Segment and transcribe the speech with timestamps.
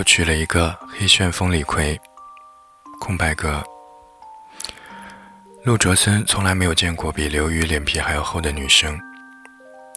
[0.00, 2.00] 我取了一个黑旋风李逵。
[2.98, 3.62] 空白格。
[5.62, 8.98] 陆卓森从来没有见过比刘瑜脸皮还要厚的女生，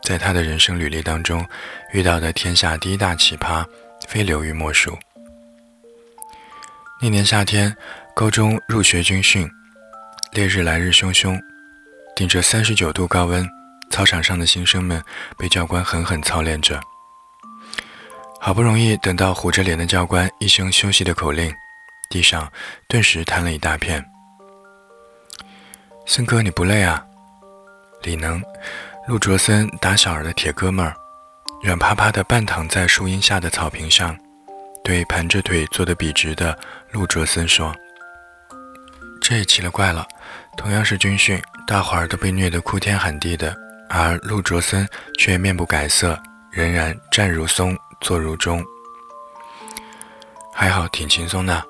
[0.04, 1.48] 在他的人生履历当中，
[1.94, 3.66] 遇到的天下第一大奇葩，
[4.06, 4.98] 非刘瑜莫属。
[7.02, 7.74] 那年夏天，
[8.14, 9.50] 高中入学军训，
[10.34, 11.40] 烈日来日汹汹，
[12.14, 13.48] 顶着三十九度高温，
[13.90, 15.02] 操场上的新生们
[15.38, 16.82] 被教官狠狠操练着。
[18.46, 21.50] 好不容易等到虎着脸的教官一声休息的口令，
[22.10, 22.52] 地上
[22.90, 24.04] 顿时瘫了一大片。
[26.06, 27.02] 森哥，你不累啊？
[28.02, 28.44] 李能、
[29.08, 30.94] 陆卓森打小儿的铁哥们儿，
[31.64, 34.14] 软趴趴的半躺在树荫下的草坪上，
[34.84, 36.60] 对盘着腿坐得笔直的
[36.92, 37.74] 陆卓森说
[39.24, 40.06] ：“这也奇了怪了，
[40.58, 43.56] 同样是军训，大伙儿都被虐得哭天喊地的，
[43.90, 44.86] 而陆卓森
[45.18, 46.22] 却面不改色，
[46.54, 48.62] 仍然站如松。”坐如钟，
[50.54, 51.66] 还好挺轻松的。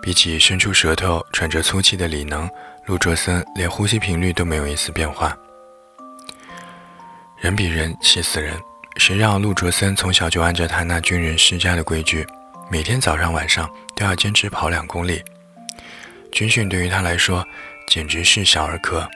[0.00, 2.48] 比起伸出舌头喘着粗气的李能，
[2.86, 5.36] 陆卓森连呼吸频率都没有一丝变化。
[7.36, 8.58] 人比人气死人，
[8.96, 12.26] 谁让陆卓森从小就按照他那军人世家的规矩，
[12.70, 15.22] 每天早上晚上都要坚持跑两公里。
[16.32, 17.46] 军训对于他来说
[17.88, 19.06] 简直是小儿科。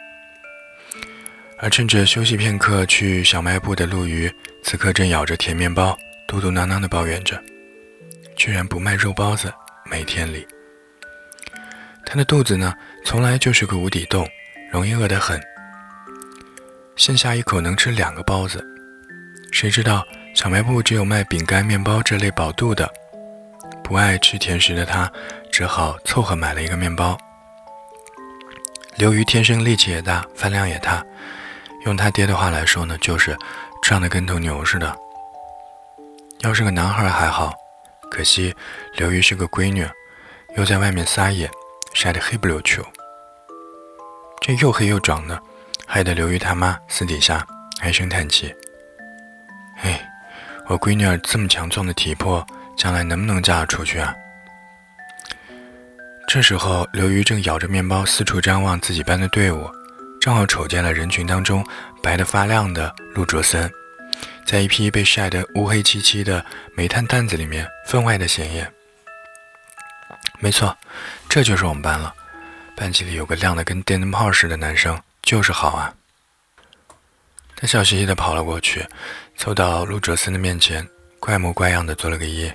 [1.61, 5.97] 而趁着休息片刻去小卖部的陆瑜，此刻正咬着甜面包。
[6.27, 7.42] 嘟嘟囔囔地抱怨着，
[8.37, 9.53] 居然不卖肉包子，
[9.91, 10.47] 没天理。
[12.05, 14.29] 他的肚子呢，从来就是个无底洞，
[14.70, 15.41] 容易饿得很。
[16.97, 18.62] 剩下一口能吃两个包子，
[19.51, 22.86] 谁知道小卖部只有卖饼干、面包这类饱肚的。
[23.83, 25.11] 不爱吃甜食的他，
[25.51, 27.17] 只好凑合买了一个面包。
[28.97, 31.03] 刘瑜天生力气也大，饭量也大，
[31.84, 33.36] 用他爹的话来说呢，就是
[33.82, 34.94] 胀得跟头牛似的。
[36.40, 37.52] 要是个男孩还好，
[38.10, 38.54] 可惜
[38.94, 39.88] 刘瑜是个闺女，
[40.56, 41.50] 又在外面撒野，
[41.94, 42.84] 晒得黑不溜秋。
[44.40, 45.40] 这又黑又壮的，
[45.86, 47.44] 害得刘瑜他妈私底下
[47.80, 48.55] 唉声叹气
[49.83, 50.08] ：“哎，
[50.67, 52.44] 我闺女儿这么强壮的体魄，
[52.77, 54.14] 将来能不能嫁出去啊？”
[56.28, 59.68] 这时候，刘瑜正咬着面包四处张望自己班的队伍，
[60.28, 61.66] 正好瞅见了人群当中
[62.02, 63.72] 白得发亮的陆卓森。
[64.44, 66.44] 在一批被晒得乌黑漆漆的
[66.74, 68.70] 煤炭担子里面，分外的显眼。
[70.38, 70.77] 没错，
[71.30, 72.14] 这就是我们班了。
[72.77, 75.94] 班级里有个亮得跟电灯泡似的男生，就是好啊。
[77.56, 78.86] 他笑嘻嘻地跑了过去，
[79.34, 80.86] 凑到陆卓森的面前，
[81.18, 82.52] 怪模怪样的做了个揖：“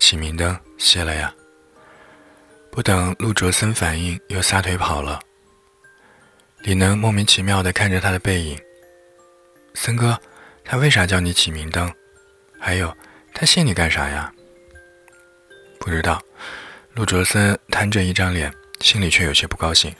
[0.00, 1.30] 启明灯谢了呀。”
[2.72, 5.20] 不等陆卓森反应，又撒腿跑了。
[6.62, 8.58] 李能莫名其妙地看着他的背影，
[9.74, 10.18] 森哥。
[10.64, 11.92] 他为啥叫你启明灯？
[12.58, 12.96] 还有，
[13.34, 14.32] 他谢你干啥呀？
[15.80, 16.22] 不知道。
[16.94, 19.92] 陆卓森摊着一张脸，心里却有些不高兴。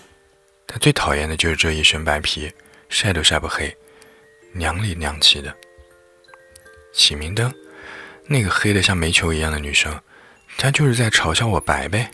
[0.69, 2.53] 他最讨厌的就是这一身白皮，
[2.89, 3.77] 晒都晒不黑，
[4.53, 5.53] 娘里娘气的。
[6.93, 7.53] 启明灯，
[8.27, 10.01] 那个黑的像煤球一样的女生，
[10.57, 12.09] 她就是在嘲笑我白呗。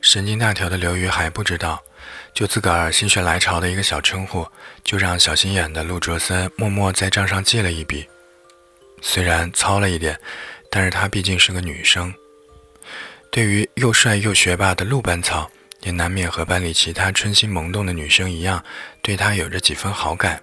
[0.00, 1.82] 神经大条的刘瑜还不知道。
[2.34, 4.46] 就自个儿心血来潮的一个小称呼，
[4.84, 8.06] 就让小心眼的陆卓森默默在账上记了一笔。
[9.00, 10.18] 虽然糙了一点，
[10.70, 12.12] 但是她毕竟是个女生。
[13.30, 15.50] 对于又帅又学霸的陆班草，
[15.82, 18.64] 也难免和班里其他春心萌动的女生一样，
[19.02, 20.42] 对他有着几分好感。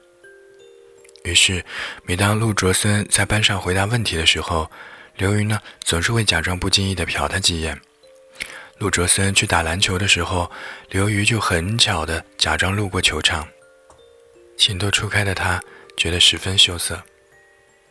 [1.24, 1.66] 于是，
[2.04, 4.70] 每当陆卓森在班上回答问题的时候，
[5.18, 7.82] 刘云呢总是会假装不经意地瞟他几眼。
[8.78, 10.52] 陆卓森去打篮球的时候，
[10.90, 13.48] 刘瑜就很巧的假装路过球场。
[14.58, 15.62] 情窦初开的他
[15.96, 17.02] 觉得十分羞涩，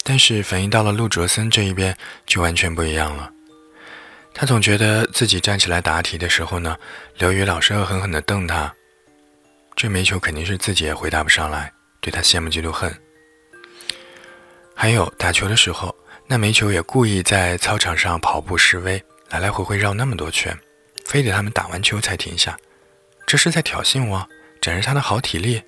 [0.02, 1.96] 但是反应到了陆卓森这一边
[2.26, 3.30] 就完全不一样了。
[4.34, 6.76] 他总觉得自己站起来答题的时候呢，
[7.16, 8.72] 刘瑜老是恶狠狠地瞪他。
[9.74, 12.94] 这煤球肯定是自己也回答不上来，对他羡慕嫉妒恨。
[14.74, 15.94] 还有打球的时候，
[16.26, 20.56] 那煤球也故意在操场上跑步示威，来来回回绕那么多圈。
[21.04, 22.56] 非得他们打完球才停下，
[23.26, 24.28] 这是在挑衅我，
[24.60, 25.62] 展示他的好体力。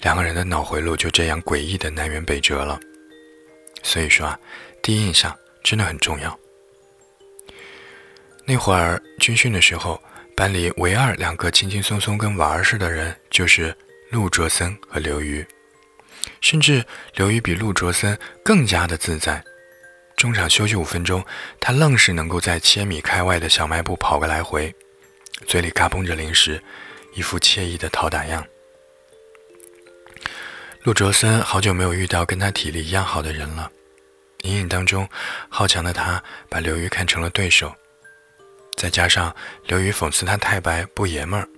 [0.00, 2.80] 两个人的脑回路就这样诡异的南辕北辙了。
[3.82, 4.38] 所以说啊，
[4.82, 6.38] 第一印象真的很重要。
[8.46, 10.02] 那会儿军训的时候，
[10.34, 13.76] 班里唯二两个轻轻松松跟玩儿似的人，就是
[14.10, 15.46] 陆卓森和刘瑜，
[16.40, 16.84] 甚至
[17.14, 19.42] 刘瑜比陆卓森更加的自在。
[20.20, 21.24] 中场休息五分钟，
[21.58, 24.70] 他愣是能够在千米开外的小卖部跑个来回，
[25.46, 26.62] 嘴里嘎嘣着零食，
[27.14, 28.46] 一副惬意的讨打样。
[30.82, 33.72] 陆卓森好久没有遇到跟他体力一样好的人了，
[34.42, 35.08] 隐隐当中，
[35.48, 37.74] 好强的他把刘瑜看成了对手，
[38.76, 39.34] 再加上
[39.68, 41.48] 刘瑜讽刺他太白不爷们儿，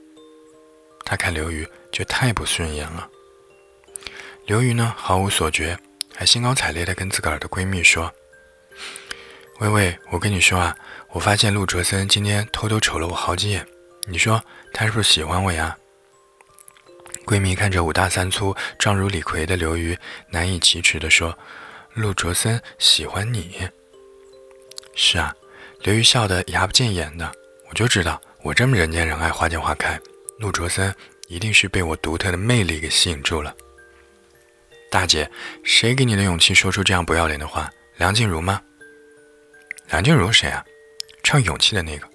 [1.05, 3.11] 他看刘瑜就太不顺眼了。
[4.47, 5.76] 刘瑜呢毫无所觉，
[6.14, 8.09] 还兴高采烈地跟自个儿的闺蜜说
[9.62, 10.76] ：“微微，我跟你说啊，
[11.11, 13.64] 我发现陆卓森今天偷偷瞅了我好几眼，
[14.09, 14.43] 你说
[14.73, 15.76] 他是不是喜欢我呀？”
[17.25, 19.97] 闺蜜看着五大三粗、状如李逵的刘瑜，
[20.29, 21.37] 难以启齿地说。
[21.94, 23.69] 陆卓森喜欢你，
[24.97, 25.32] 是啊，
[25.82, 27.31] 刘瑜笑得牙不见眼的。
[27.69, 30.00] 我就知道，我这么人见人爱、花见花开，
[30.38, 30.93] 陆卓森
[31.29, 33.55] 一定是被我独特的魅力给吸引住了。
[34.91, 35.31] 大姐，
[35.62, 37.70] 谁给你的勇气说出这样不要脸的话？
[37.99, 38.61] 梁静茹吗？
[39.93, 40.65] 梁静茹谁啊？
[41.23, 42.09] 唱《勇气》的那个。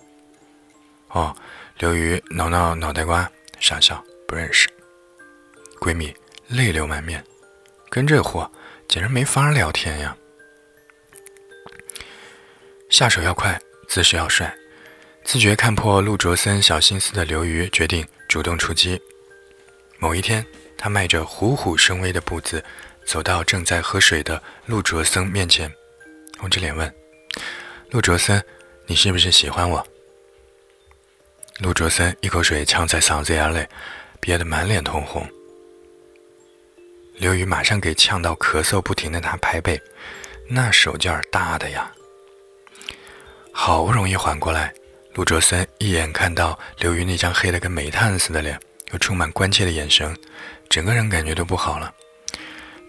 [1.09, 1.35] 哦，
[1.77, 4.67] 刘瑜挠挠脑袋瓜，傻笑，不认识。
[5.79, 6.11] 闺蜜
[6.47, 7.23] 泪流满面，
[7.91, 8.51] 跟这货。
[8.87, 10.15] 简直没法聊天呀！
[12.89, 13.59] 下手要快，
[13.89, 14.55] 姿势要帅，
[15.25, 18.99] 自觉看破陆卓森小心思的刘瑜决定主动出击。
[19.99, 20.43] 某一天，
[20.77, 22.63] 他迈着虎虎生威的步子，
[23.05, 25.69] 走到正在喝水的陆卓森面前，
[26.39, 26.91] 红着脸问
[27.89, 28.43] ：“陆卓森，
[28.85, 29.85] 你是不是喜欢我？”
[31.59, 33.65] 陆卓森一口水呛在嗓子眼里，
[34.19, 35.25] 憋得满脸通红。
[37.15, 39.81] 刘宇马上给呛到咳嗽不停的他拍背，
[40.49, 41.89] 那手劲儿大的呀！
[43.53, 44.73] 好不容易缓过来，
[45.13, 48.59] 陆卓森一眼看到刘宇那张黑的跟煤炭似的脸，
[48.91, 50.15] 又充满关切的眼神，
[50.69, 51.91] 整个人感觉都不好了。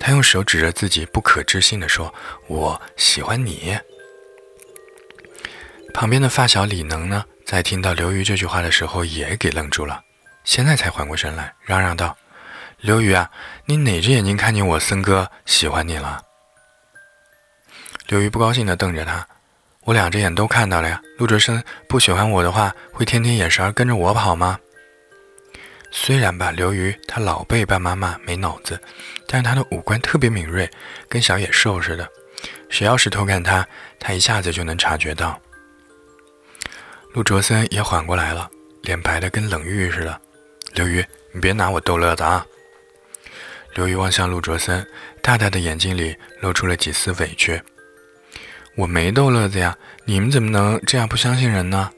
[0.00, 2.12] 他用手指着自己，不可置信地说
[2.48, 3.78] ：“我喜欢你。”
[5.98, 10.00] 旁边的发小李能呢，在听到刘瑜这句话的时候，也给愣住了，
[10.44, 12.16] 现在才缓过神来，嚷嚷道。
[12.76, 13.28] 刘瑜啊，
[13.64, 16.22] 你哪只眼睛看见我森哥喜欢你了？
[18.06, 19.26] 刘瑜不高兴地瞪着他，
[19.80, 21.00] 我两只眼都看到了呀。
[21.18, 24.56] 陆卓生不喜欢我的话，会天天眼神跟着我跑吗？
[25.90, 28.80] 虽然吧，刘瑜他老被爸妈骂没脑子，
[29.26, 30.70] 但是他的五官特别敏锐，
[31.08, 32.08] 跟小野兽似的，
[32.70, 33.66] 谁要是偷看他，
[33.98, 35.36] 他一下子就能察觉到。
[37.18, 38.48] 陆卓森也缓过来了，
[38.82, 40.20] 脸白的跟冷玉似的。
[40.72, 42.46] 刘瑜，你别拿我逗乐子啊！
[43.74, 44.86] 刘瑜望向陆卓森，
[45.20, 47.60] 大大的眼睛里露出了几丝委屈。
[48.76, 51.90] 我没逗乐子呀，你们怎么能这样不相信人呢？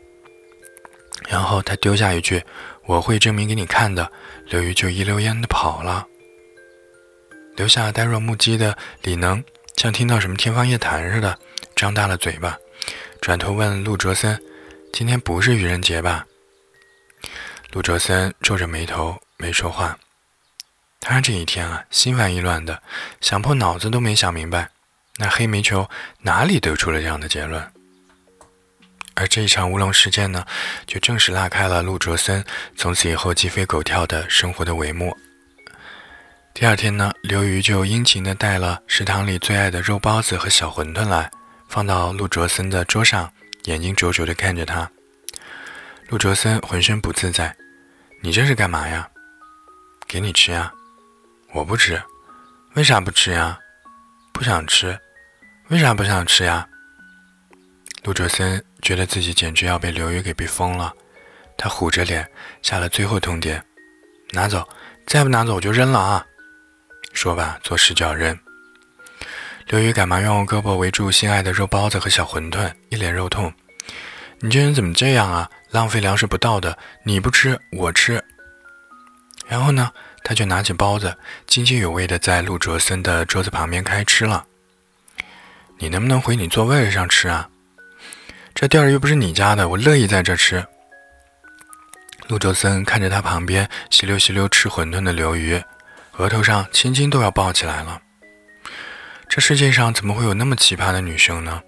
[1.28, 2.42] 然后他丢下一句
[2.88, 4.10] ：“我会证明给你看的。”
[4.48, 6.06] 刘瑜就一溜烟的跑了，
[7.56, 9.44] 留下呆若木鸡的李能，
[9.76, 11.38] 像听到什么天方夜谭似的，
[11.76, 12.56] 张大了嘴巴，
[13.20, 14.34] 转头问陆卓森
[14.92, 16.26] ：“今天不是愚人节吧？”
[17.72, 19.98] 陆卓森皱着眉头没说话。
[21.00, 22.82] 他这一天啊，心烦意乱的，
[23.20, 24.68] 想破脑子都没想明白，
[25.16, 25.88] 那黑煤球
[26.20, 27.72] 哪里得出了这样的结论？
[29.14, 30.46] 而这一场乌龙事件呢，
[30.86, 32.44] 就正式拉开了陆卓森
[32.76, 35.16] 从此以后鸡飞狗跳的生活的帷幕。
[36.52, 41.30] 第二天呢，刘瑜就殷勤的带了食堂里最爱的肉包子和小馄饨来，
[41.68, 43.32] 放到陆卓森的桌上，
[43.70, 44.90] 眼睛灼灼的看着他。
[46.08, 47.56] 陆卓森浑身不自在，
[48.20, 49.08] 你这是干嘛呀？
[50.08, 50.72] 给你吃呀。
[51.52, 52.02] 我不吃，
[52.74, 53.56] 为啥不吃呀？
[54.32, 54.98] 不想吃，
[55.68, 56.66] 为啥不想吃呀？
[58.02, 60.92] 陆卓森觉得自己简直要被刘宇给逼疯了，
[61.56, 62.28] 他虎着脸
[62.62, 63.62] 下了最后通牒
[64.34, 64.68] ：“拿走，
[65.06, 66.26] 再不拿走我就扔了啊！”
[67.14, 68.36] 说罢，做事就要扔。
[69.70, 73.54] 刘宇赶忙用胳膊围住心爱的肉包子和小馄饨，一脸肉痛
[74.42, 75.48] ：“你这人怎么这样啊？
[75.70, 76.76] 浪费粮食不道德！
[77.04, 78.20] 你不吃，我吃。”
[79.46, 79.92] 然后呢？
[80.24, 84.44] 他就拿起包子，津津有味地在陆卓森的桌子旁边开吃了。
[85.78, 87.48] 你能不能回你座位上吃啊？
[88.52, 90.66] 这地儿又不是你家的，我乐意在这吃。
[92.26, 95.62] 陆卓森看着他旁边吸溜吸溜吃馄饨的刘瑜，
[96.16, 98.02] 额头上青筋都要爆起来了。
[99.30, 101.62] 这世界上怎么会有那么奇葩的女生呢？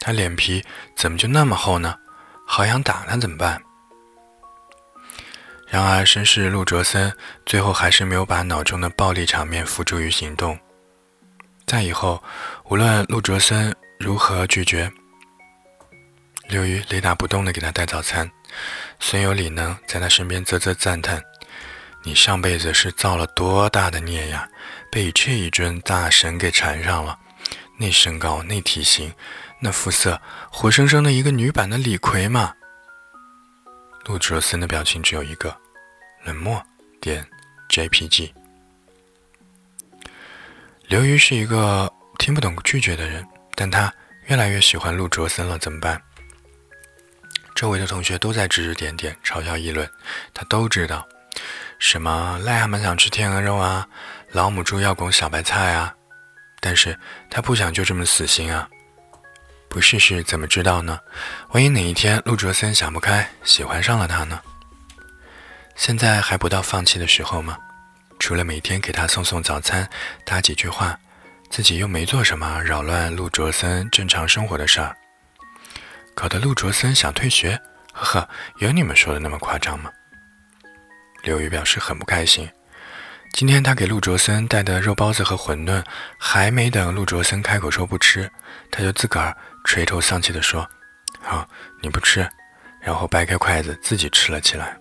[0.00, 0.62] 她脸皮
[0.94, 1.96] 怎么就那么厚呢？
[2.46, 3.58] 好想打她怎么办？
[5.66, 7.10] 然而，绅士陆卓森
[7.46, 10.58] 最后还是没有把脑中的暴力场面付诸于行动。
[11.66, 12.22] 在以后，
[12.64, 14.92] 无论陆卓森如何拒绝，
[16.48, 18.30] 刘瑜雷打不动地给他带早餐。
[19.00, 21.24] 孙有礼能在他身边啧啧赞叹
[22.06, 24.48] ：“你上辈子是造了多大的孽呀，
[24.92, 27.18] 被这一尊大神给缠上了。
[27.76, 29.12] 那身高，那体型，
[29.58, 32.54] 那肤色，活生生的一个女版的李逵嘛。”
[34.06, 35.54] 陆卓森的表情只有一个，
[36.24, 36.64] 冷漠。
[37.00, 37.26] 点
[37.68, 38.32] JPG。
[40.86, 43.92] 刘瑜是一个听不懂拒绝的人，但他
[44.26, 46.00] 越来越喜欢陆卓森了，怎么办？
[47.56, 49.90] 周围的同学都在指指点点、嘲笑议论，
[50.32, 51.04] 他都知道。
[51.78, 53.86] 什么癞蛤蟆想吃天鹅肉啊，
[54.32, 55.94] 老母猪要拱小白菜啊，
[56.60, 56.98] 但是
[57.30, 58.68] 他不想就这么死心啊。
[59.68, 60.98] 不试试怎么知道呢？
[61.50, 64.40] 万一哪一天陆卓森想不开，喜欢上了他呢？
[65.74, 67.58] 现在还不到放弃的时候吗？
[68.18, 69.88] 除了每天给他送送早餐，
[70.24, 70.98] 搭几句话，
[71.50, 74.96] 自己又没做什么扰乱陆卓森正常生活的事儿。
[76.14, 77.60] 搞得陆卓森想退学，
[77.92, 78.28] 呵呵，
[78.60, 79.90] 有你们说的那么夸张吗？
[81.26, 82.48] 刘宇表示很不开心。
[83.32, 85.84] 今天他给陆卓森带的肉包子和馄饨，
[86.16, 88.30] 还没等陆卓森开口说不吃，
[88.70, 90.66] 他就自个儿垂头丧气地说
[91.20, 91.46] ：“好，
[91.82, 92.26] 你不吃。”
[92.80, 94.78] 然后掰开筷子自己吃了起来。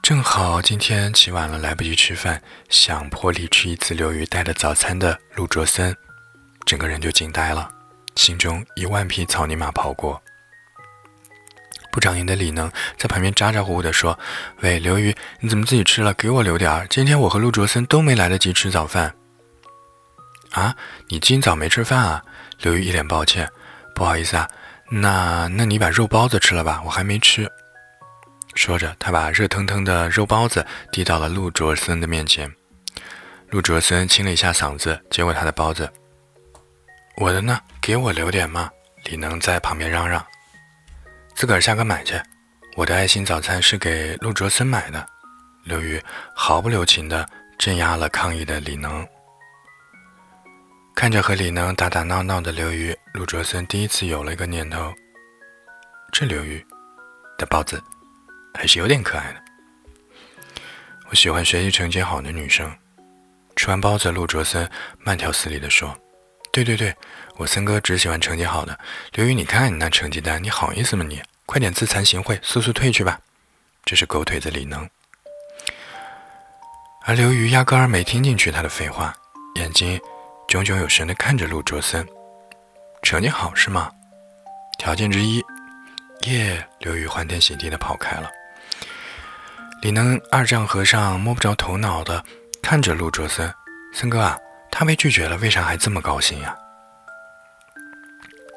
[0.00, 5.94] 正好今天起晚了，来不及吃饭，想破例吃一次刘宇带的早餐的陆卓森，
[6.64, 7.68] 整个人就惊呆了。
[8.14, 10.22] 心中一万匹草泥马跑过。
[11.94, 14.18] 不长眼的李能在旁边咋咋呼呼地说
[14.62, 16.12] ：“喂，刘瑜，你怎么自己吃了？
[16.14, 16.84] 给我留点儿。
[16.88, 19.14] 今天我和陆卓森都没来得及吃早饭。”
[20.50, 20.74] 啊，
[21.06, 22.20] 你今早没吃饭啊？
[22.58, 23.48] 刘瑜一脸抱歉
[23.94, 24.50] ：“不好意思啊，
[24.90, 27.48] 那那你把肉包子吃了吧，我还没吃。”
[28.56, 32.52] 说着，他把热腾腾的肉包子递到了陆卓森的面前。
[33.50, 35.88] 陆卓森清了一下嗓子，接过他的包子。
[37.18, 37.56] 我的呢？
[37.80, 38.68] 给我留点嘛！
[39.04, 40.26] 李能在旁边嚷嚷
[41.34, 42.20] ：“自个儿下课买去。”
[42.76, 45.06] 我的爱心早餐是给陆卓森买的。
[45.62, 46.02] 刘宇
[46.34, 47.24] 毫不留情地
[47.56, 49.06] 镇压了抗议的李能。
[50.94, 54.92] 看着和李能打打闹闹的刘宇，陆卓森第一次有了一个念头：
[56.12, 56.64] 这刘宇
[57.38, 57.82] 的包子
[58.54, 59.40] 还是有点可爱的。
[61.10, 62.70] 我喜欢学习成绩好的女生。
[63.54, 65.96] 吃完包子，陆卓森慢条斯理地说。
[66.54, 66.94] 对对对，
[67.36, 68.78] 我森哥只喜欢成绩好的。
[69.14, 71.04] 刘宇，你看你那成绩单，你好意思吗？
[71.08, 73.18] 你快点自惭形秽，速速退去吧。
[73.84, 74.88] 这是狗腿子李能。
[77.04, 79.12] 而刘宇压根儿没听进去他的废话，
[79.56, 80.00] 眼睛
[80.46, 82.06] 炯炯有神地看着陆卓森。
[83.02, 83.90] 成绩好是吗？
[84.78, 85.44] 条件之一。
[86.26, 86.64] 耶！
[86.78, 88.30] 刘宇欢天喜地地跑开了。
[89.82, 92.24] 李能二丈和尚摸不着头脑的
[92.62, 93.52] 看着陆卓森，
[93.92, 94.38] 森哥啊。
[94.76, 96.52] 他被拒绝了，为啥还这么高兴呀？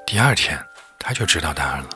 [0.03, 0.59] 第二天
[0.97, 1.89] 他就知道答案了，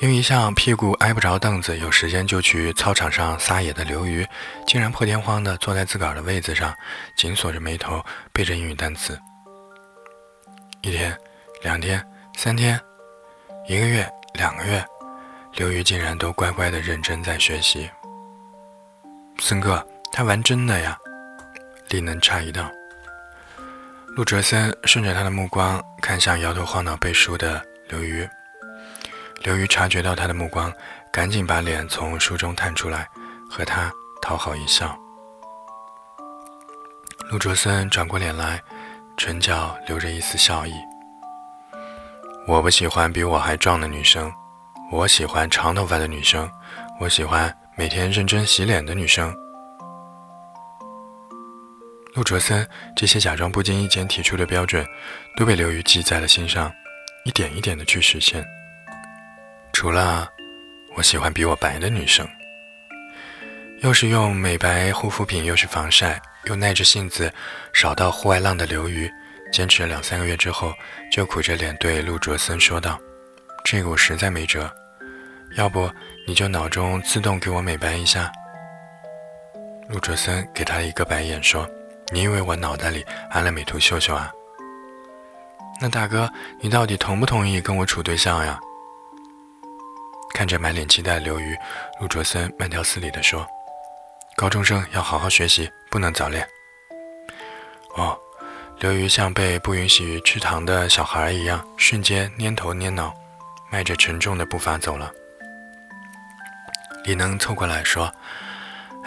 [0.00, 4.24] 因为一向屁股挨不着凳子，有时间就去操场上撒野的刘瑜，
[4.68, 6.72] 竟然破天荒地坐在自个儿的位子上，
[7.16, 8.00] 紧锁着眉头
[8.32, 9.18] 背着英语单词。
[10.82, 11.18] 一天、
[11.62, 12.00] 两天、
[12.36, 12.80] 三天、
[13.66, 14.84] 一个月、两个月，
[15.54, 17.90] 刘瑜竟然都乖乖地认真在学习。
[19.40, 20.96] 森哥，他玩真的呀？
[21.88, 22.70] 李能诧异道。
[24.16, 28.28] 陆哲森顺着他的目光看向摇头晃脑背书的刘瑜，
[29.42, 30.72] 刘瑜察觉到他的目光，
[31.12, 33.08] 赶紧把脸从书中探出来，
[33.50, 33.92] 和他
[34.22, 34.96] 讨好一笑。
[37.28, 38.62] 陆卓森转过脸来，
[39.16, 40.72] 唇角留着一丝笑意。
[42.46, 44.32] 我不喜欢比我还壮的女生，
[44.92, 46.48] 我喜欢长头发的女生，
[47.00, 49.34] 我喜欢每天认真洗脸的女生。
[52.14, 54.86] 陆卓森这些假装不经意间提出的标准，
[55.36, 56.72] 都被刘瑜记在了心上，
[57.24, 58.46] 一点一点的去实现。
[59.72, 60.28] 除了
[60.94, 62.24] 我喜欢比我白的女生，
[63.80, 67.32] 又是用美白护肤品，又是防晒，又耐着性子
[67.72, 69.10] 少到户外浪的刘瑜，
[69.50, 70.72] 坚持了两三个月之后，
[71.10, 72.96] 就苦着脸对陆卓森说道
[73.66, 74.72] ：“这个我实在没辙，
[75.56, 75.90] 要不
[76.28, 78.30] 你就脑中自动给我美白一下。”
[79.90, 81.68] 陆卓森给他一个白眼说。
[82.12, 84.30] 你以为我脑袋里安了美图秀秀啊？
[85.80, 86.30] 那大哥，
[86.60, 88.60] 你到底同不同意跟我处对象呀？
[90.32, 91.56] 看着满脸期待的刘瑜，
[92.00, 93.46] 陆卓森慢条斯理地说
[94.36, 96.46] ：“高中生要好好学习，不能早恋。”
[97.96, 98.16] 哦，
[98.78, 103.14] 刘瑜像被不允许吃糖的小孩一样，瞬间蔫头蔫脑，
[103.70, 105.10] 迈着沉重的步伐走了。
[107.04, 108.12] 李能凑过来说：“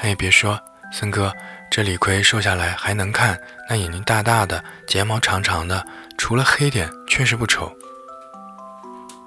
[0.01, 0.59] 哎，别说，
[0.91, 1.31] 森哥。”
[1.69, 5.85] 这李逵瘦下来还能看，那眼睛大大的，睫毛长长的，
[6.17, 7.71] 除了黑点，确实不丑。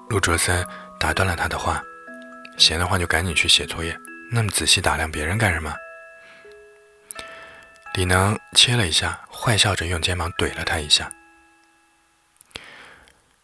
[0.09, 0.65] 陆卓森
[0.99, 1.81] 打断了他的话
[2.57, 3.97] ：“闲的话就赶紧去写作业，
[4.29, 5.73] 那么仔细打量别人干什么？”
[7.95, 11.09] 李能切了一下，坏笑着用肩膀怼了他一下。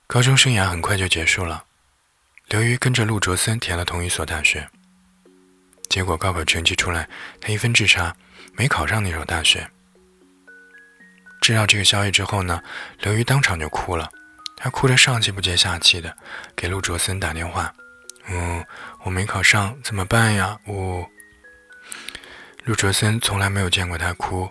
[0.06, 1.64] 高中生涯很快就结束了，
[2.48, 4.70] 刘瑜跟着陆卓森填了同一所大学。
[5.98, 7.10] 结果高考成绩出来，
[7.42, 8.16] 他一分之差。
[8.56, 9.68] 没考上那所大学，
[11.42, 12.62] 知道这个消息之后呢，
[13.00, 14.08] 刘瑜当场就哭了。
[14.56, 16.16] 他哭着上气不接下气的
[16.56, 17.74] 给陆卓森打电话
[18.30, 18.64] ：“嗯，
[19.06, 21.04] 我没考上，怎么办呀？”我。
[22.66, 24.48] 陆卓森从来没有见过他哭，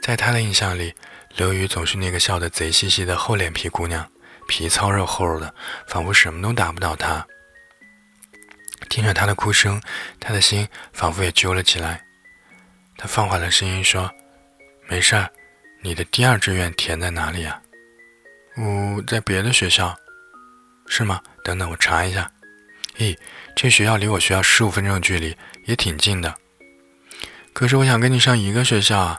[0.00, 0.94] 在他的印象里，
[1.34, 4.08] 刘瑜总是那个笑得贼兮兮的厚脸皮姑娘，
[4.46, 5.52] 皮糙肉厚的，
[5.88, 7.26] 仿佛什么都打不倒他。
[8.88, 9.80] 听着他的哭声，
[10.20, 12.02] 他的心仿佛也揪了起来。
[12.96, 14.10] 他放缓了声音说
[14.88, 15.30] ：“没事儿，
[15.82, 17.60] 你的第二志愿填在哪里呀
[18.58, 19.94] ？”“呜，在别的学校，
[20.86, 21.20] 是吗？
[21.44, 22.30] 等等，我查一下。
[22.96, 23.16] ”“咦，
[23.54, 26.34] 这学校离我学校十五分钟的距离，也挺近的。”
[27.52, 29.18] 可是我想跟你上一个学校啊，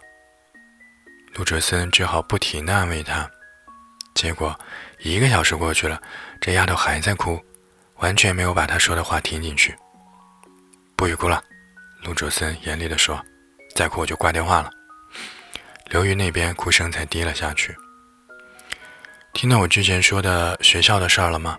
[1.36, 3.30] 陆哲森只好不停地安慰他。
[4.16, 4.60] 结果
[5.00, 6.02] 一个小时过去了，
[6.42, 7.40] 这丫头还在哭，
[8.00, 9.76] 完全没有把他说的话听进去。
[10.96, 11.44] 不许哭了，
[12.04, 13.24] 陆卓森严厉地说
[13.76, 14.72] ：“再哭我就挂电话了。”
[15.90, 17.76] 刘瑜那边哭声才低了下去。
[19.34, 21.58] 听到我之前说的学校的事儿了吗？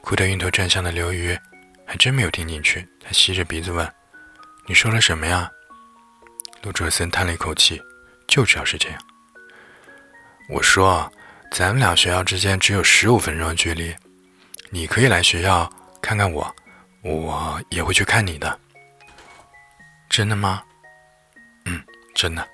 [0.00, 1.38] 哭得晕头转向的刘瑜
[1.86, 3.90] 还真没有听进去，他吸着鼻子问。
[4.66, 5.50] 你说了什么呀？
[6.62, 7.80] 陆卓森叹了一口气，
[8.26, 8.98] 就知道是这样。
[10.50, 11.10] 我说，
[11.52, 13.94] 咱们俩学校之间只有十五分钟的距离，
[14.74, 16.52] 你可以来学校看看我，
[17.02, 18.58] 我也会去看你的。
[20.10, 20.64] 真的吗？
[21.66, 21.80] 嗯，
[22.12, 22.44] 真的。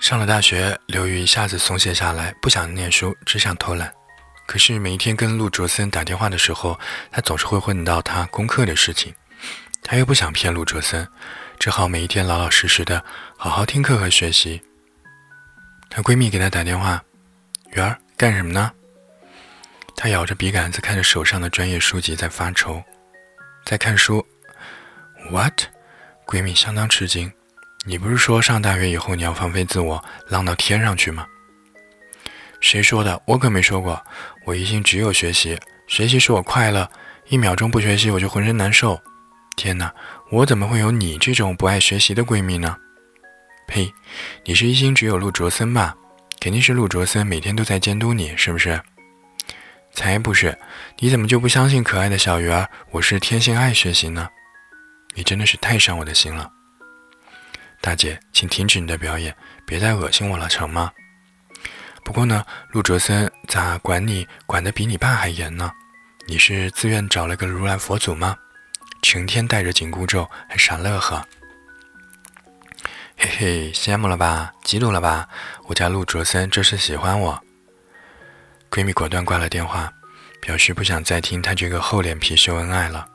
[0.00, 3.92] 上了大学，刘宇一下子松懈下来，不想念书，只想偷懒。
[4.46, 6.80] 可是每一天跟陆卓森打电话的时候，
[7.12, 9.14] 他总是会问到他功课的事情。
[9.82, 11.06] 他又不想骗陆卓森，
[11.58, 13.04] 只好每一天老老实实的
[13.36, 14.62] 好好听课和学习。
[15.90, 17.04] 她闺蜜给她打电话
[17.72, 18.72] ：“圆儿干什么呢？”
[19.96, 22.84] 她咬着笔杆子看着手上的专业书籍在发愁，
[23.64, 24.24] 在看书。
[25.30, 25.62] What？
[26.26, 27.32] 闺蜜相当吃惊
[27.86, 31.26] ：“你不是说上大学以后你要放飞自我，浪到天上去吗？”
[32.60, 33.20] 谁说的？
[33.26, 34.00] 我可没说过。
[34.44, 36.88] 我一心只有学习，学习使我快乐，
[37.28, 39.00] 一秒钟不学习我就浑身难受。
[39.56, 39.92] 天哪，
[40.30, 42.76] 我怎么会有你这种不爱学习的闺蜜呢？
[43.66, 43.92] 呸！
[44.44, 45.96] 你是一心只有陆卓森吧？
[46.38, 48.80] 肯定是陆卓森每天都在监督你，是不是？
[49.96, 50.56] 才不是！
[50.98, 52.68] 你怎么就不相信可爱的小鱼儿？
[52.90, 54.28] 我是天性爱学习呢？
[55.14, 56.52] 你真的是太伤我的心了。
[57.80, 59.34] 大姐，请停止你的表演，
[59.66, 60.92] 别再恶心我了，成吗？
[62.04, 65.72] 不过呢，陆卓森咋管你管得比你爸还严呢？
[66.28, 68.36] 你是自愿找了个如来佛祖吗？
[69.00, 71.26] 成天带着紧箍咒，还傻乐呵，
[73.16, 74.52] 嘿嘿，羡慕了吧？
[74.62, 75.26] 嫉妒了吧？
[75.68, 77.42] 我家陆卓森这是喜欢我。
[78.70, 79.92] 闺蜜果断挂了电话，
[80.40, 83.06] 表示不想再听他这个厚脸皮秀恩爱了。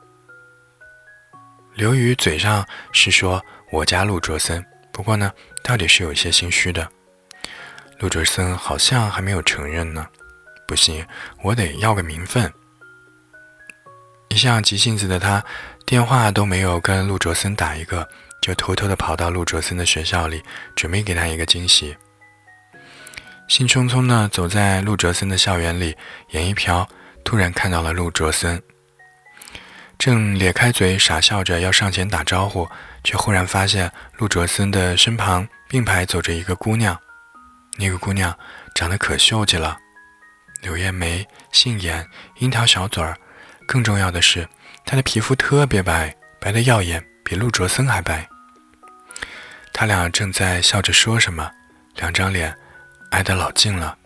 [1.74, 6.86] 刘宇嘴上是说我家陆卓森，不过呢，到底是有些心虚的。
[7.98, 10.06] 陆卓森好像还没有承认呢。
[10.66, 11.06] 不行，
[11.42, 12.52] 我得要个名分。
[14.28, 15.44] 一向急性子的他。
[15.84, 18.08] 电话都没有跟陆卓森打一个，
[18.40, 20.42] 就偷偷的跑到陆卓森的学校里，
[20.74, 21.94] 准备给他一个惊喜。
[23.48, 25.96] 兴冲冲的走在陆卓森的校园里，
[26.30, 26.86] 眼一瞟，
[27.24, 28.62] 突然看到了陆卓森，
[29.98, 32.66] 正咧开嘴傻笑着要上前打招呼，
[33.04, 36.98] 却忽然发现陆卓森的身旁并排走着一个姑娘，
[37.76, 38.36] 那个姑娘
[38.74, 39.76] 长得可秀气了，
[40.62, 43.16] 柳叶眉、杏眼、樱桃小嘴儿，
[43.66, 44.48] 更重要的是。
[44.84, 48.26] 她的皮肤特别白，白的耀眼，比陆卓森还白。
[49.72, 51.50] 他俩正在笑着说什么，
[51.96, 52.54] 两张脸
[53.12, 53.96] 挨得老近了。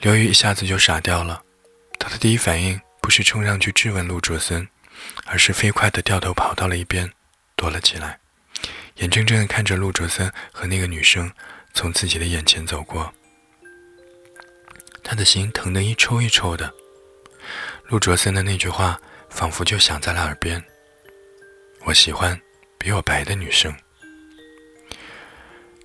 [0.00, 1.42] 刘宇一下子就傻掉了，
[1.98, 4.68] 他的第一反应不是冲上去质问陆卓森，
[5.24, 7.10] 而是飞快地掉头跑到了一边，
[7.54, 8.18] 躲了起来，
[8.96, 11.32] 眼睁睁地看着陆卓森和那个女生
[11.72, 13.12] 从自己的眼前走过，
[15.04, 16.72] 他的心疼得一抽一抽的。
[17.86, 20.62] 陆卓森的那句话仿佛就响在了耳边
[21.86, 22.38] ：“我喜欢
[22.76, 23.72] 比我白的女生。”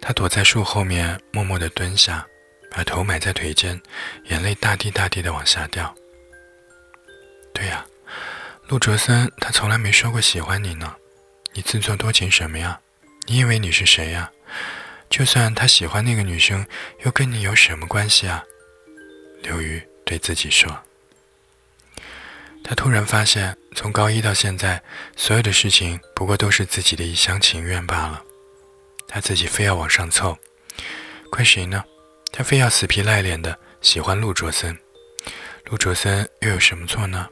[0.02, 2.26] 他躲在树后面，默默地蹲下，
[2.72, 3.80] 把头埋在腿间，
[4.26, 5.94] 眼泪大滴大滴地往下掉。
[7.54, 7.86] 对呀，
[8.68, 10.96] 陆卓森，他从来没说过喜欢你呢，
[11.54, 12.80] 你自作多情什么呀？
[13.28, 14.32] 你以为你是谁呀？
[15.10, 16.66] 就算他喜欢那个女生，
[17.06, 18.44] 又跟你有什么关系啊？
[19.44, 20.84] 刘瑜对自己说。
[22.64, 24.82] 他突然发现，从高一到现在，
[25.16, 28.24] 所有的事情不过都是自己的一厢情愿罢了。
[29.12, 30.38] 他自己非要往上凑，
[31.30, 31.84] 怪谁呢？
[32.32, 34.78] 他非要死皮赖脸的喜欢陆卓森，
[35.65, 37.28] 陆卓森又有什么错呢？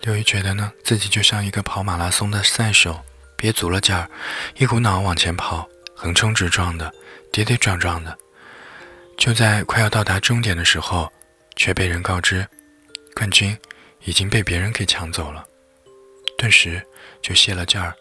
[0.00, 2.98] 刘瑜觉得呢，自己就像一个跑马拉松的赛手，
[3.36, 4.10] 憋足了劲儿，
[4.56, 6.90] 一股脑往前跑，横冲直撞的，
[7.30, 8.16] 跌跌撞撞的。
[9.18, 11.12] 就在快要到达终点的时候，
[11.56, 12.48] 却被人告知，
[13.14, 13.54] 冠军
[14.04, 15.44] 已经被别人给抢走了。
[16.38, 16.82] 顿时
[17.20, 17.94] 就泄了劲儿，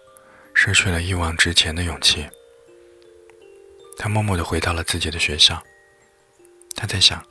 [0.61, 2.27] 失去了一往直前的勇气。
[3.97, 5.63] 他默默地回到了自己的学校。
[6.75, 7.25] 他在想，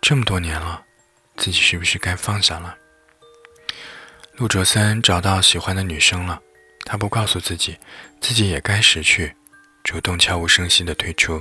[0.00, 0.84] 这么多年了，
[1.36, 2.76] 自己是不是该放下了？
[4.32, 6.42] 陆卓森找到喜欢的女生了，
[6.84, 7.78] 他不告诉自己，
[8.20, 9.32] 自己也该识趣，
[9.84, 11.40] 主动悄无声息地退出。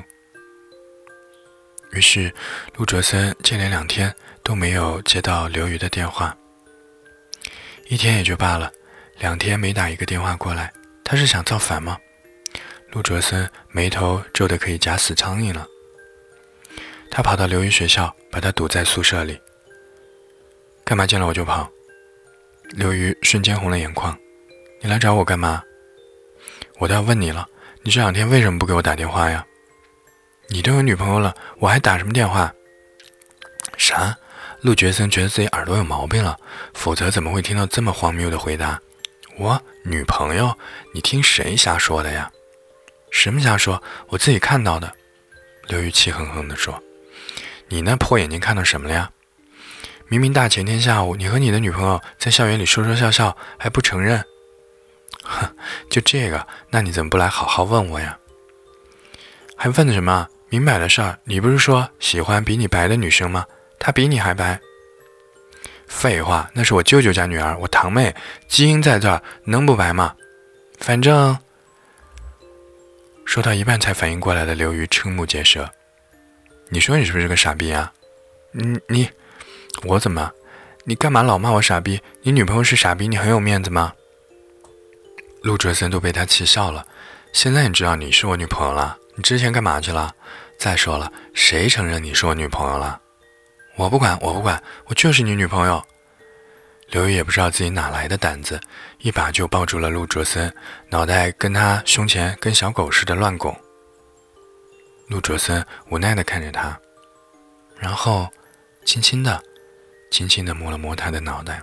[1.93, 2.31] 于是，
[2.75, 6.37] 陆卓森接连两天都没有接到刘瑜的电话。
[7.87, 8.71] 一天也就罢了，
[9.17, 10.71] 两天没打一个电话过来，
[11.09, 11.97] 他是想造反吗？
[12.91, 15.65] 陆卓森眉头皱得可以夹死苍蝇了。
[17.09, 19.39] 他跑到刘瑜学校，把他堵在宿舍里。
[20.83, 21.71] 干嘛见了我就跑？
[22.71, 24.13] 刘瑜瞬间红了眼眶
[24.83, 25.63] ：“你来找我干嘛？
[26.77, 27.47] 我都要问你了，
[27.83, 29.45] 你这两天为什么不给我打电话呀？
[30.49, 32.53] 你都有女朋友了，我还打什么电话？”
[33.79, 34.13] 啥？
[34.59, 36.37] 陆觉森觉得自己耳朵有毛病了，
[36.73, 38.77] 否则怎么会听到这么荒谬的回答？
[39.37, 40.57] 我女朋友？
[40.93, 42.31] 你听谁瞎说的呀？
[43.11, 43.81] 什么瞎说？
[44.07, 44.91] 我自己看到的。
[45.67, 46.81] 刘玉气哼哼地说
[47.69, 49.11] ：“你那破眼睛看到什么了呀？”
[50.09, 54.23] 明明大前天下午，你和你的女朋友在校园里说说笑笑，还不承认？
[55.23, 55.47] 哼，
[55.89, 58.17] 就这个，那你怎么不来好好问我呀？
[59.55, 60.27] 还问的什么？
[60.49, 63.45] 明摆的事儿，你不是说喜欢比你白的女生吗？
[63.79, 64.59] 她比你还白？
[65.87, 68.13] 废话，那是我舅舅家女儿，我堂妹，
[68.47, 70.15] 基因在这儿，能不白吗？
[70.79, 71.37] 反正……
[73.25, 75.69] 说到一半才反应过来的刘瑜瞠目结舌，
[76.69, 77.91] 你说你是不是个傻逼啊？
[78.51, 79.09] 你你。
[79.83, 80.31] 我怎么？
[80.85, 82.01] 你干嘛老骂我傻逼？
[82.21, 83.93] 你女朋友是傻逼，你很有面子吗？
[85.43, 86.85] 陆哲森都被他气笑了。
[87.33, 90.15] 现在你知道你是我女朋友了，你之前干嘛去了？
[90.57, 92.99] 再说了，谁承认你是我女朋友了？
[93.77, 95.81] 我不管，我不管，我就是你女朋友。
[96.89, 98.59] 刘宇也不知道自己哪来的胆子，
[98.99, 100.51] 一把就抱住了陆卓森，
[100.89, 103.55] 脑袋跟他胸前跟小狗似的乱拱。
[105.07, 106.77] 陆卓森无奈地看着他，
[107.77, 108.27] 然后
[108.83, 109.41] 轻轻的。
[110.09, 111.61] 轻轻地摸了摸他的脑袋。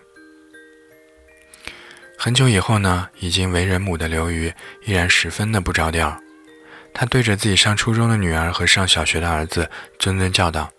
[2.18, 4.52] 很久以后呢，已经为人母的刘瑜
[4.84, 6.14] 依然十分的不着调。
[6.92, 10.70] 他对着自己上初中的女儿和上小学的儿子谆谆教导：“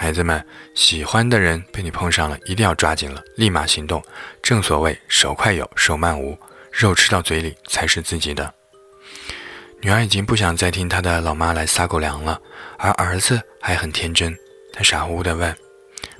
[0.00, 0.40] 孩子们，
[0.76, 4.00] 喜欢的人被你碰上了，一定要抓紧了，立马行动。
[4.40, 6.38] 正所谓手快有，手慢无，
[6.70, 8.54] 肉吃到嘴里才是自己的。”
[9.82, 12.40] 女儿已经不想再听她的老妈来撒狗粮了，
[12.78, 14.32] 而儿子还很天真，
[14.72, 15.52] 他傻乎乎地问。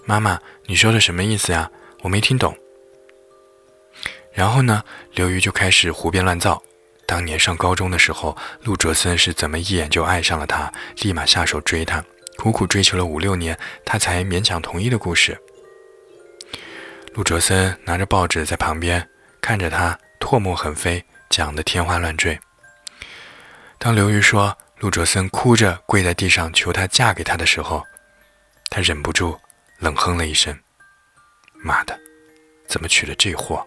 [0.04, 0.36] 妈妈，
[0.66, 1.70] 你说的什么意思呀？
[2.02, 2.52] 我没听懂。
[4.32, 4.82] 然后呢，
[5.14, 6.60] 刘瑜就开始胡编乱造。
[7.06, 12.04] 当年上高中的时候，陆哲森是怎么一眼就爱上了她，立马下手追她，
[12.38, 15.38] 苦苦追求了五六年，他才勉强同意的故事。
[17.12, 19.06] 陆哲森拿着报纸在旁边
[19.40, 22.38] 看着他唾沫横飞，讲的天花乱坠。
[23.76, 27.84] 当刘瑜说陆哲森哭着跪在地上求她嫁给他的时候，
[28.70, 29.38] 他忍不住。
[29.80, 30.58] 冷哼了一声
[31.62, 31.96] ：“妈的，
[32.66, 33.64] 怎么娶了这货？”